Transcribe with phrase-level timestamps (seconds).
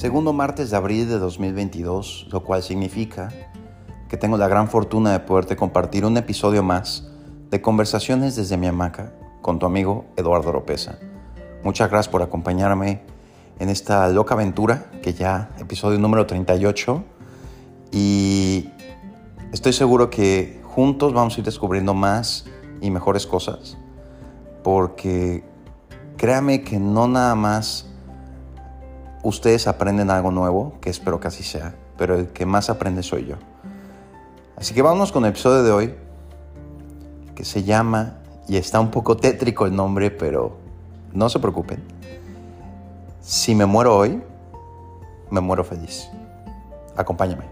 [0.00, 3.28] Segundo martes de abril de 2022, lo cual significa
[4.08, 7.06] que tengo la gran fortuna de poderte compartir un episodio más
[7.50, 10.98] de Conversaciones desde mi hamaca con tu amigo Eduardo Oropesa.
[11.62, 13.02] Muchas gracias por acompañarme
[13.58, 17.04] en esta loca aventura, que ya episodio número 38,
[17.92, 18.70] y
[19.52, 22.46] estoy seguro que juntos vamos a ir descubriendo más
[22.80, 23.76] y mejores cosas,
[24.64, 25.44] porque
[26.16, 27.89] créame que no nada más
[29.22, 33.26] ustedes aprenden algo nuevo, que espero que así sea, pero el que más aprende soy
[33.26, 33.36] yo.
[34.56, 35.94] Así que vamos con el episodio de hoy,
[37.34, 40.56] que se llama, y está un poco tétrico el nombre, pero
[41.12, 41.82] no se preocupen.
[43.20, 44.22] Si me muero hoy,
[45.30, 46.08] me muero feliz.
[46.96, 47.44] Acompáñame.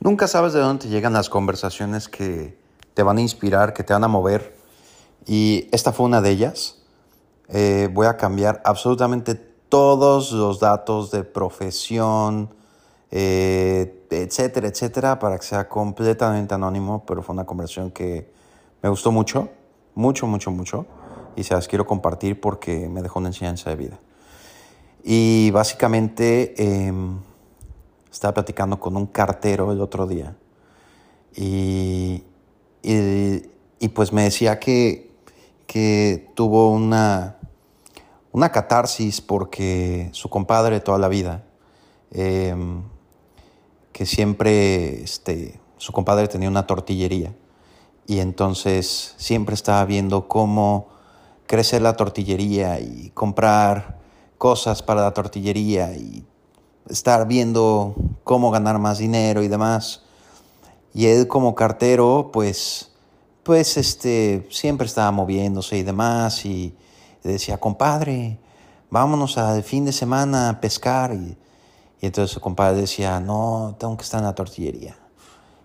[0.00, 2.56] Nunca sabes de dónde te llegan las conversaciones que
[2.94, 4.55] te van a inspirar, que te van a mover
[5.26, 6.78] y esta fue una de ellas.
[7.48, 12.54] Eh, voy a cambiar absolutamente todos los datos de profesión,
[13.10, 18.30] eh, etcétera, etcétera, para que sea completamente anónimo, pero fue una conversación que
[18.82, 19.48] me gustó mucho,
[19.94, 20.86] mucho, mucho, mucho,
[21.34, 23.98] y se las quiero compartir porque me dejó una enseñanza de vida.
[25.02, 26.54] Y básicamente
[26.86, 27.18] em,
[28.10, 30.36] estaba platicando con un cartero el otro día
[31.34, 32.24] y,
[32.82, 35.05] y pues me decía que
[35.66, 37.36] que tuvo una,
[38.32, 41.44] una catarsis porque su compadre toda la vida,
[42.10, 42.82] em,
[43.92, 47.34] que siempre, este, su compadre tenía una tortillería
[48.06, 50.88] y entonces siempre estaba viendo cómo
[51.46, 53.98] crecer la tortillería y comprar
[54.38, 56.24] cosas para la tortillería y
[56.88, 57.94] estar viendo
[58.24, 60.02] cómo ganar más dinero y demás.
[60.94, 62.92] Y él como cartero, pues
[63.46, 66.74] pues este, siempre estaba moviéndose y demás, y
[67.22, 68.40] decía, compadre,
[68.90, 71.14] vámonos al fin de semana a pescar.
[71.14, 71.38] Y,
[72.00, 74.96] entonces su compadre decía, no, tengo que estar en la tortillería.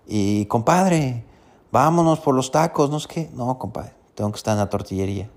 [0.06, 1.26] Y compadre,
[1.72, 5.32] vámonos por los tacos, no es que, no, compadre, tengo que estar en la tortillería.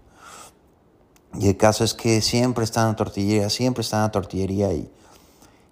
[1.40, 4.70] Y el caso es que siempre está en la tortillería, siempre está en la tortillería
[4.74, 4.92] y,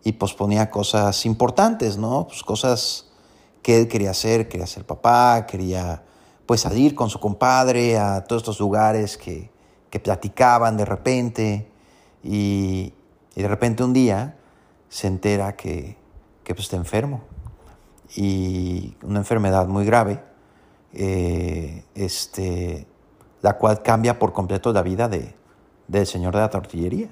[0.05, 2.29] y posponía cosas importantes, ¿no?
[2.29, 3.09] Pues cosas
[3.61, 6.03] que él quería hacer, quería ser papá, quería
[6.53, 9.51] pues salir con su compadre a todos estos lugares que,
[9.89, 11.67] que platicaban de repente
[12.23, 12.93] y,
[13.35, 14.37] de repente un día
[14.91, 15.97] se entera que,
[16.45, 17.23] que pues, está enfermo
[18.15, 20.23] y una enfermedad muy grave,
[20.93, 22.87] eh, este,
[23.41, 25.35] la cual cambia por completo la vida de,
[25.89, 27.09] del señor de la tortillería.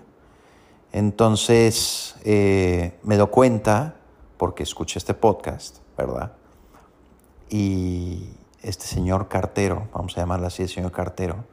[0.93, 3.97] Entonces eh, me doy cuenta,
[4.37, 6.33] porque escuché este podcast, ¿verdad?
[7.49, 11.45] Y, este señor cartero, vamos a llamarlo así, el señor cartero,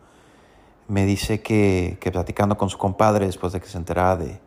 [0.88, 4.40] me dice que, platicando con su compadre después de que se enteraba de,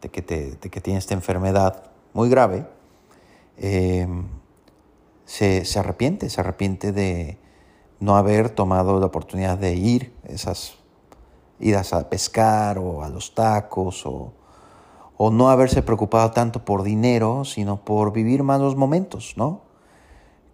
[0.00, 2.66] que, que, tiene esta enfermedad muy grave,
[3.56, 4.26] em,
[5.24, 7.38] se, arrepiente, se arrepiente de
[8.00, 10.74] no haber tomado la oportunidad de ir esas
[11.58, 14.32] idas a pescar o a los tacos o,
[15.16, 19.67] o no haberse preocupado tanto por dinero, sino por vivir más los momentos, ¿no?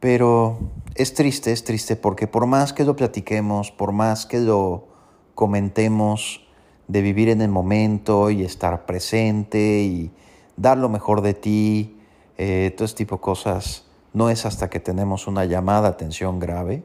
[0.04, 0.59] Pero
[0.97, 4.87] es triste, es triste porque por más que lo platiquemos, por más que lo
[5.34, 6.47] comentemos
[6.88, 10.10] de vivir en el momento y estar presente y
[10.59, 11.97] dar lo mejor de ti,
[12.37, 16.84] eh, todo este tipo de cosas, no es hasta que tenemos una llamada atención grave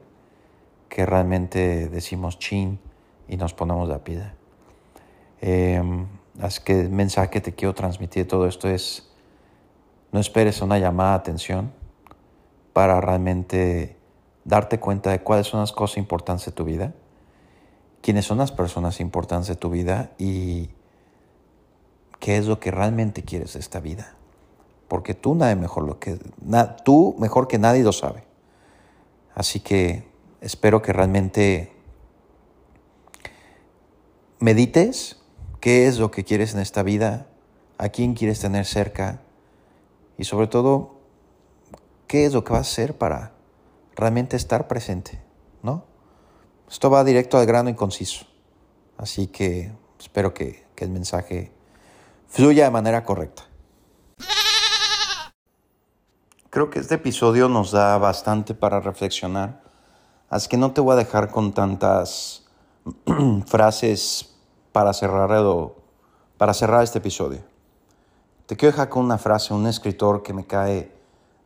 [0.87, 2.79] que realmente decimos chin
[3.27, 4.33] y nos ponemos la pida.
[5.41, 5.83] Eh,
[6.39, 9.11] así que el mensaje que te quiero transmitir de todo esto es,
[10.13, 11.77] no esperes una llamada atención,
[12.79, 13.97] para realmente
[14.45, 16.93] darte cuenta de cuáles son las cosas importantes de tu vida,
[18.01, 20.69] quiénes son las personas importantes de tu vida y
[22.21, 24.15] qué es lo que realmente quieres de esta vida.
[24.87, 26.19] Porque tú nadie mejor lo que
[26.85, 28.23] tú mejor que nadie lo sabe.
[29.35, 30.07] Así que
[30.39, 31.73] espero que realmente
[34.39, 35.21] medites
[35.59, 37.27] qué es lo que quieres en esta vida,
[37.77, 39.19] a quién quieres tener cerca
[40.17, 40.98] y sobre todo
[42.09, 43.33] qué es lo que vas a hacer para
[43.95, 45.23] realmente estar presente,
[45.61, 45.85] ¿no?
[46.67, 48.25] Esto va directo al grano y conciso.
[48.97, 51.51] Así que espero que, el mensaje
[52.29, 53.43] fluya de manera correcta.
[56.49, 59.61] Creo que este episodio nos da bastante para reflexionar,
[60.29, 62.45] así que no te voy a dejar con tantas
[63.45, 64.37] frases
[64.71, 65.43] para cerrar,
[66.37, 67.41] para cerrar este episodio.
[68.45, 70.98] Te quiero dejar con una frase, un escritor que me cae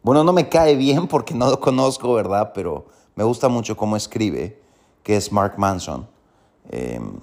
[0.03, 2.51] bueno, no me cae bien porque no lo conozco, ¿verdad?
[2.53, 2.85] Pero
[3.15, 4.61] me gusta mucho cómo escribe,
[5.01, 6.07] que es Mark Manson.
[6.69, 7.19] Em,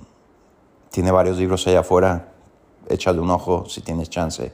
[0.91, 2.33] tiene varios libros allá afuera.
[2.89, 4.53] Échale un ojo si tienes chance.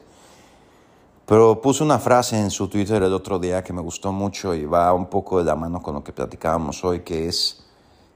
[1.24, 4.64] Pero puso una frase en su Twitter el otro día que me gustó mucho y
[4.64, 7.64] va un poco de la mano con lo que platicábamos hoy, que es,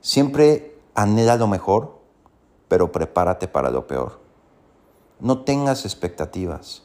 [0.00, 1.98] siempre anhela lo mejor,
[2.68, 4.20] pero prepárate para lo peor.
[5.20, 6.82] No tengas expectativas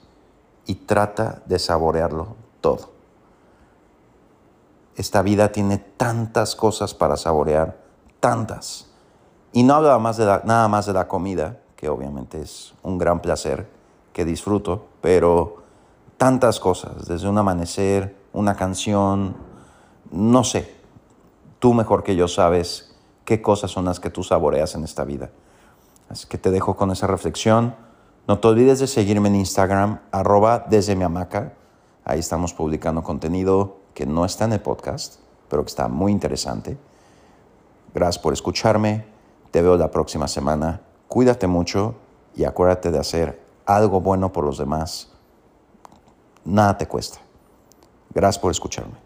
[0.65, 2.94] y trata de saborearlo todo.
[4.95, 7.77] Esta vida tiene tantas cosas para saborear,
[8.19, 8.89] tantas.
[9.51, 13.21] Y no hablo más de nada más de la comida, que obviamente es un gran
[13.21, 13.67] placer
[14.13, 15.63] que disfruto, pero
[16.17, 19.35] tantas cosas, desde un amanecer, una canción,
[20.11, 20.75] no sé,
[21.59, 22.95] tú mejor que yo sabes
[23.25, 25.31] qué cosas son las que tú saboreas en esta vida.
[26.09, 27.75] Así que te dejo con esa reflexión.
[28.27, 31.53] No te olvides de seguirme en Instagram, arroba desde mi hamaca.
[32.03, 35.15] Ahí estamos publicando contenido que no está en el podcast,
[35.49, 36.77] pero que está muy interesante.
[37.95, 39.05] Gracias por escucharme.
[39.49, 40.81] Te veo la próxima semana.
[41.07, 41.95] Cuídate mucho
[42.35, 45.09] y acuérdate de hacer algo bueno por los demás.
[46.43, 47.19] Nada te cuesta.
[48.13, 49.04] Gracias por escucharme.